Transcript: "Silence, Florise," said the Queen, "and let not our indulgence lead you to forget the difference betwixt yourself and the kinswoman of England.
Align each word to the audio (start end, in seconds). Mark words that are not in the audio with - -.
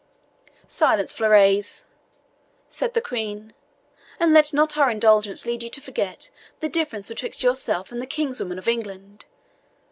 "Silence, 0.67 1.13
Florise," 1.13 1.85
said 2.69 2.95
the 2.95 3.01
Queen, 3.01 3.53
"and 4.19 4.33
let 4.33 4.51
not 4.51 4.75
our 4.75 4.89
indulgence 4.89 5.45
lead 5.45 5.61
you 5.61 5.69
to 5.69 5.79
forget 5.79 6.31
the 6.59 6.67
difference 6.67 7.07
betwixt 7.09 7.43
yourself 7.43 7.91
and 7.91 8.01
the 8.01 8.07
kinswoman 8.07 8.57
of 8.57 8.67
England. 8.67 9.25